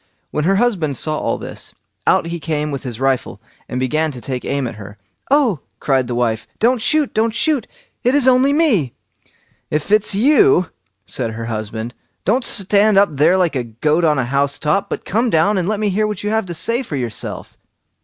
When 0.31 0.45
her 0.45 0.55
husband 0.55 0.97
saw 0.97 1.19
all 1.19 1.37
this, 1.37 1.75
out 2.07 2.25
he 2.25 2.39
came 2.39 2.71
with 2.71 2.81
his 2.81 2.99
rifle, 2.99 3.39
and 3.69 3.79
began 3.79 4.09
to 4.13 4.19
take 4.19 4.43
aim 4.43 4.65
at 4.65 4.77
her. 4.77 4.97
"Oh!" 5.29 5.59
cried 5.79 6.09
his 6.09 6.13
wife, 6.15 6.47
"don't 6.57 6.81
shoot, 6.81 7.13
don't 7.13 7.35
shoot! 7.35 7.67
it 8.03 8.15
is 8.15 8.27
only 8.27 8.51
me." 8.51 8.95
"If 9.69 9.91
it's 9.91 10.15
you", 10.15 10.71
said 11.05 11.29
her 11.33 11.45
husband, 11.45 11.93
"don't 12.25 12.43
stand 12.43 12.97
up 12.97 13.09
there 13.15 13.37
like 13.37 13.55
a 13.55 13.63
goat 13.63 14.03
on 14.03 14.17
a 14.17 14.25
house 14.25 14.57
top, 14.57 14.89
but 14.89 15.05
come 15.05 15.29
down 15.29 15.55
and 15.59 15.67
let 15.67 15.79
me 15.79 15.89
hear 15.89 16.07
what 16.07 16.23
you 16.23 16.31
have 16.31 16.47
to 16.47 16.55
say 16.55 16.81
for 16.81 16.95
yourself." 16.95 17.55